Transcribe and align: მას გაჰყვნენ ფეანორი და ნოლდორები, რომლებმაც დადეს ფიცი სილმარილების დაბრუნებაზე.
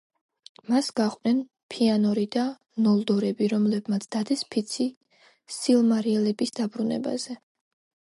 მას 0.69 0.87
გაჰყვნენ 0.99 1.43
ფეანორი 1.73 2.23
და 2.37 2.47
ნოლდორები, 2.87 3.51
რომლებმაც 3.53 4.09
დადეს 4.19 4.45
ფიცი 4.57 4.91
სილმარილების 5.61 6.61
დაბრუნებაზე. 6.63 7.43